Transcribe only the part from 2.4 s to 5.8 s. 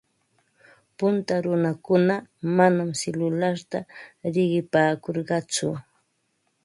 manam silularta riqipaakurqatsu.